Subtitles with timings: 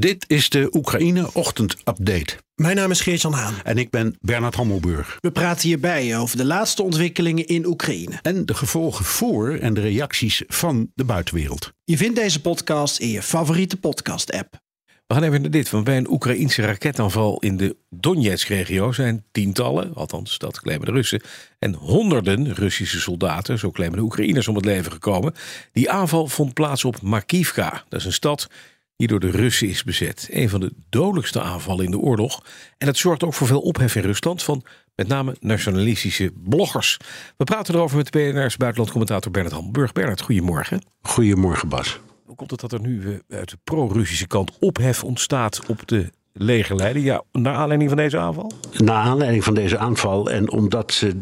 [0.00, 2.36] Dit is de Oekraïne Ochtend Update.
[2.54, 3.54] Mijn naam is Geert-Jan Haan.
[3.64, 5.18] En ik ben Bernard Hammelburg.
[5.20, 8.18] We praten hierbij over de laatste ontwikkelingen in Oekraïne.
[8.22, 11.72] En de gevolgen voor en de reacties van de buitenwereld.
[11.84, 14.60] Je vindt deze podcast in je favoriete podcast-app.
[15.06, 19.94] We gaan even naar dit, want bij een Oekraïnse raketaanval in de Donetsk-regio zijn tientallen,
[19.94, 21.22] althans dat claimen de Russen,
[21.58, 25.34] en honderden Russische soldaten, zo claimen de Oekraïners, om het leven gekomen.
[25.72, 28.48] Die aanval vond plaats op Makivka, dat is een stad
[28.98, 30.28] die door de Russen is bezet.
[30.30, 32.42] Een van de dodelijkste aanvallen in de oorlog.
[32.78, 34.62] En het zorgt ook voor veel ophef in Rusland van
[34.94, 36.96] met name nationalistische bloggers.
[37.36, 39.92] We praten erover met de BNR's buitenlandcommentator Bernard Hamburg.
[39.92, 40.82] Bernard, goedemorgen.
[41.02, 42.00] Goedemorgen Bas.
[42.24, 46.10] Hoe komt het dat er nu eh, uit de pro-Russische kant ophef ontstaat op de
[46.32, 47.04] legerleiding?
[47.04, 48.52] Ja, naar aanleiding van deze aanval?
[48.76, 51.16] Naar aanleiding van deze aanval en omdat ze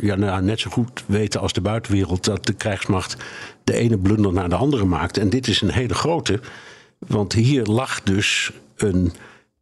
[0.00, 3.16] ja, nou, net zo goed weten als de buitenwereld dat de krijgsmacht
[3.64, 5.18] de ene blunder naar de andere maakt.
[5.18, 6.40] En dit is een hele grote.
[6.98, 9.12] Want hier lag dus een,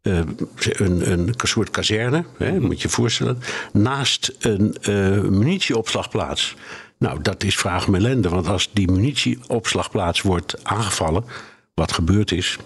[0.03, 0.20] uh,
[0.59, 3.39] een, een soort kazerne, hè, moet je je voorstellen,
[3.73, 6.55] naast een uh, munitieopslagplaats.
[6.98, 11.25] Nou, dat is vraag om ellende, want als die munitieopslagplaats wordt aangevallen,
[11.75, 12.59] wat gebeurd is,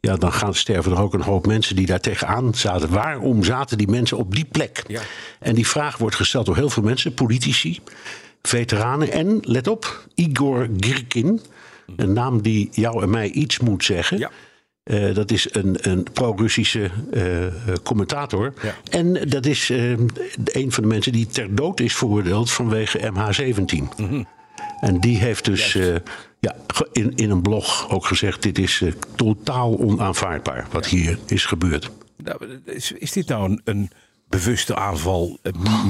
[0.00, 2.90] ja, dan gaan sterven er ook een hoop mensen die daar tegenaan zaten.
[2.90, 4.84] Waarom zaten die mensen op die plek?
[4.86, 5.00] Ja.
[5.38, 7.80] En die vraag wordt gesteld door heel veel mensen, politici,
[8.42, 11.40] veteranen en, let op, Igor Girkin
[11.96, 14.18] een naam die jou en mij iets moet zeggen.
[14.18, 14.30] Ja.
[14.84, 18.54] Uh, dat is een, een pro-Russische uh, commentator.
[18.62, 18.74] Ja.
[18.90, 19.90] En dat is uh,
[20.44, 23.74] een van de mensen die ter dood is veroordeeld vanwege MH17.
[23.96, 24.26] Mm -hmm.
[24.80, 25.72] En die heeft dus
[26.40, 26.56] ja,
[26.92, 28.82] in, in een blog ook gezegd: dit is
[29.16, 30.96] totaal onaanvaardbaar wat ja.
[30.96, 31.90] hier is gebeurd.
[32.16, 33.90] Nou, is, is, dit nou een, een
[34.30, 35.38] bewuste aanval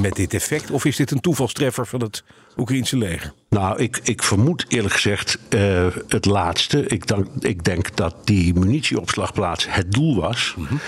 [0.00, 0.70] met dit effect?
[0.70, 2.24] Of is dit een toevalstreffer van het
[2.56, 3.32] Oekraïnse leger?
[3.48, 6.86] Nou, ik, ik vermoed eerlijk gezegd uh, het laatste.
[6.86, 10.54] Ik, dank, ik denk dat die munitieopslagplaats het doel was.
[10.56, 10.80] Mm -hmm.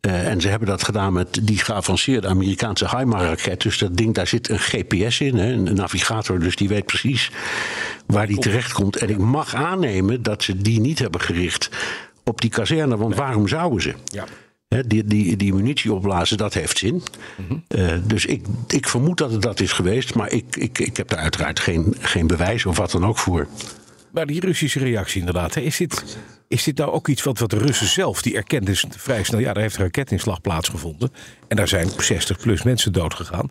[0.00, 3.62] uh, en ze hebben dat gedaan met die geavanceerde Amerikaanse HIMARS-raket.
[3.62, 6.38] Dus dat ding, daar zit een GPS in, hè, een navigator.
[6.38, 7.30] Dus die weet precies
[8.06, 8.96] waar die terecht komt.
[8.96, 11.70] En ik mag aannemen dat ze die niet hebben gericht
[12.24, 12.96] op die kazerne.
[12.96, 13.18] Want nee.
[13.18, 13.94] waarom zouden ze?
[14.04, 14.24] Ja.
[14.74, 16.94] He, die, die, die munitie opblazen, dat heeft zin.
[16.94, 17.64] Mm -hmm.
[17.68, 20.14] uh, dus ik, ik vermoed dat het dat is geweest.
[20.14, 23.46] Maar ik, ik, ik heb daar uiteraard geen, geen bewijs of wat dan ook voor.
[24.12, 25.56] Maar die Russische reactie inderdaad.
[25.56, 28.84] Is dit, is dit nou ook iets wat, wat de Russen zelf, die erkent dus
[28.88, 29.40] vrij snel...
[29.40, 31.12] ja, daar heeft een raketinslag plaatsgevonden.
[31.48, 33.50] En daar zijn 60 plus mensen dood gegaan.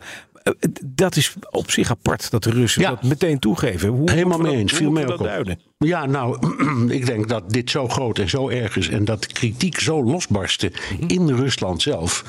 [0.86, 2.90] Dat is op zich apart dat de Russen ja.
[2.90, 3.90] dat meteen toegeven.
[3.90, 4.74] Hoe Helemaal mee eens.
[4.74, 5.56] Viel mij ook op.
[5.86, 6.38] Ja, nou,
[7.00, 8.90] ik denk dat dit zo groot en zo erg is.
[8.90, 11.08] En dat de kritiek zo losbarstte -hmm.
[11.08, 12.24] in Rusland zelf.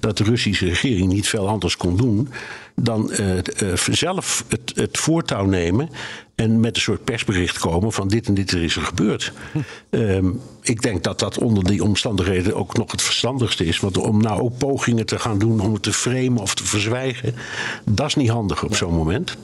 [0.00, 2.28] Dat de Russische regering niet veel anders kon doen.
[2.74, 5.90] dan uh, uh, zelf het, het voortouw nemen.
[6.34, 9.32] En met een soort persbericht komen van dit en dit er is er gebeurd.
[9.52, 9.58] Hm.
[9.90, 13.80] Um, ik denk dat dat onder die omstandigheden ook nog het verstandigste is.
[13.80, 17.34] Want om nou ook pogingen te gaan doen om het te framen of te verzwijgen.
[17.84, 19.36] dat is niet handig op zo'n moment.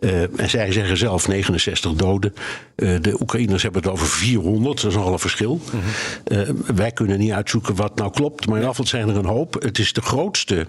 [0.00, 2.34] Uh, en zij zeggen zelf 69 doden.
[2.76, 4.80] Uh, de Oekraïners hebben het over 400.
[4.80, 5.54] Dat is nogal een verschil.
[5.54, 6.38] Mm -hmm.
[6.38, 8.46] uh, wij kunnen niet uitzoeken wat nou klopt.
[8.46, 9.62] Maar in afval zijn er een hoop.
[9.62, 10.66] Het is de grootste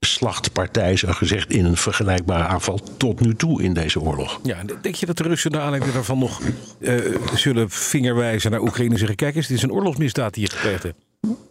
[0.00, 4.40] slachtpartij, zo gezegd, in een vergelijkbare aanval tot nu toe in deze oorlog.
[4.42, 6.40] Ja, denk je dat de Russen aanleiding daarvan nog
[6.78, 10.50] uh, zullen vingerwijzen naar Oekraïne en zeggen: kijk eens, dit is een oorlogsmisdaad die je
[10.50, 10.98] gepleegd hebt?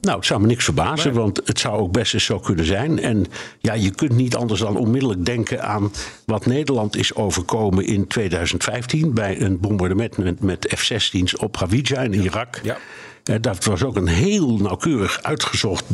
[0.01, 1.21] Nou, het zou me niks verbazen, nee.
[1.21, 2.99] want het zou ook best eens zo kunnen zijn.
[2.99, 3.25] En
[3.59, 5.91] ja, je kunt niet anders dan onmiddellijk denken aan
[6.25, 12.13] wat Nederland is overkomen in 2015 bij een bombardement met, met F-16's op Hawija in
[12.13, 12.59] Irak.
[12.63, 12.77] Ja.
[13.23, 13.37] ja.
[13.37, 15.85] Dat was ook een heel nauwkeurig uitgezocht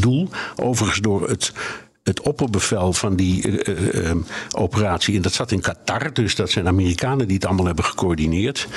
[0.00, 0.28] doel.
[0.56, 1.52] Overigens door het
[2.04, 4.10] het opperbevel van die uh, uh,
[4.56, 5.16] operatie.
[5.16, 8.68] En dat zat in Qatar, dus dat zijn Amerikanen die het allemaal hebben gecoördineerd.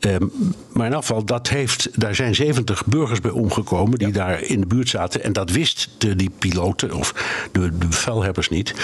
[0.00, 0.32] Um,
[0.72, 4.12] maar in afval, dat heeft, daar zijn 70 burgers bij omgekomen die ja.
[4.12, 5.22] daar in de buurt zaten.
[5.22, 7.14] En dat wist de, die piloten of
[7.52, 8.74] de, de bevelhebbers niet.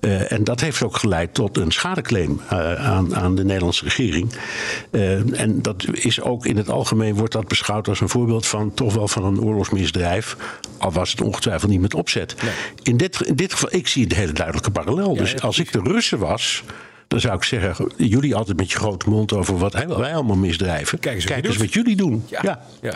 [0.00, 4.32] Uh, en dat heeft ook geleid tot een schadeclaim aan, aan de Nederlandse regering.
[5.32, 8.94] en dat is ook in het algemeen wordt dat beschouwd als een voorbeeld van toch
[8.94, 10.36] wel van een oorlogsmisdrijf.
[10.78, 12.34] Al was het ongetwijfeld niet met opzet.
[12.42, 12.52] Nee.
[12.82, 15.14] In dit dit geval, ik zie een hele duidelijke parallel.
[15.14, 16.64] Ja, dus als ik de Russen was,
[17.08, 20.98] dan zou ik zeggen: jullie altijd met je grote mond over wat wij allemaal misdrijven.
[20.98, 22.24] Kijk eens, Kijk eens wat jullie doen.
[22.28, 22.40] Ja.
[22.42, 22.62] ja.
[22.82, 22.94] ja.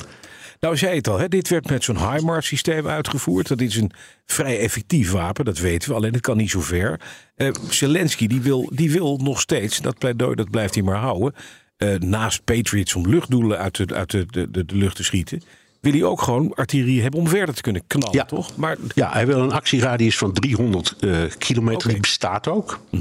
[0.61, 1.29] Nou, zei het al, hè?
[1.29, 3.49] dit werd met zo'n HIMARS-systeem uitgevoerd.
[3.49, 3.93] Dat is een
[4.27, 5.95] vrij effectief wapen, dat weten we.
[5.95, 7.01] Alleen het kan niet zo ver.
[7.37, 11.35] Uh, Zelensky die wil, die wil nog steeds, dat pleidooi dat blijft hij maar houden...
[11.79, 15.43] Uh, naast Patriots om luchtdoelen uit de, uit de, de, de lucht te schieten
[15.83, 18.25] wil hij ook gewoon artillerie hebben om verder te kunnen knallen, ja.
[18.25, 18.57] toch?
[18.57, 18.77] Maar...
[18.95, 21.81] Ja, hij wil een actieradius van 300 uh, kilometer.
[21.81, 21.93] Okay.
[21.93, 22.81] Die bestaat ook.
[22.93, 23.01] Uh,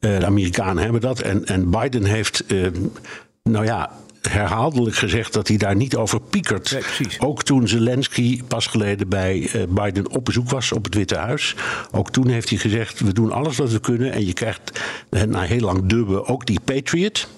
[0.00, 1.20] de Amerikanen hebben dat.
[1.20, 2.66] En, en Biden heeft, uh,
[3.42, 3.90] nou ja,
[4.22, 6.70] herhaaldelijk gezegd dat hij daar niet over piekert.
[6.98, 11.54] Nee, ook toen Zelensky pas geleden bij Biden op bezoek was op het Witte Huis.
[11.90, 14.12] Ook toen heeft hij gezegd: we doen alles wat we kunnen.
[14.12, 14.80] En je krijgt
[15.28, 17.28] na heel lang dubben ook die Patriot.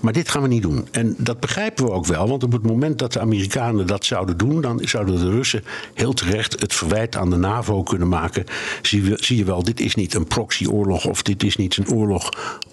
[0.00, 0.88] Maar dit gaan we niet doen.
[0.90, 4.36] En dat begrijpen we ook wel, want op het moment dat de Amerikanen dat zouden
[4.36, 5.64] doen, dan zouden de Russen
[5.94, 8.44] heel terecht het verwijt aan de NAVO kunnen maken.
[8.82, 12.30] Zie, je wel, dit is niet een proxyoorlog of dit is niet een oorlog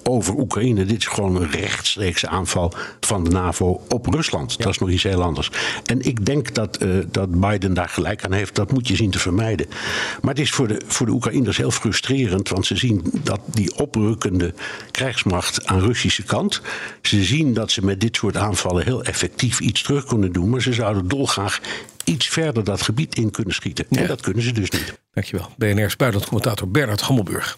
[0.10, 0.86] over Oekraïne.
[0.86, 4.52] Dit is gewoon een rechtstreekse aanval van de NAVO op Rusland.
[4.52, 4.64] Ja.
[4.64, 5.52] Dat is nog iets heel anders.
[5.86, 8.56] En ik denk dat, uh, dat Biden daar gelijk aan heeft.
[8.56, 9.68] Dat moet je zien te vermijden.
[10.22, 13.78] Maar het is voor de, voor de Oekraïners heel frustrerend, want ze zien dat die
[13.78, 14.54] oprukkende
[14.92, 16.62] krijgsmacht aan Russische kant.
[17.02, 20.62] Ze zien dat ze met dit soort aanvallen heel effectief iets terug kunnen doen, maar
[20.62, 21.60] ze zouden dolgraag
[22.04, 23.86] iets verder dat gebied in kunnen schieten.
[23.90, 24.02] Ja.
[24.02, 25.00] En dat kunnen ze dus niet.
[25.14, 25.50] Dankjewel.
[25.58, 27.58] BNR's buitenlandcommentator Bernard Hammelburg.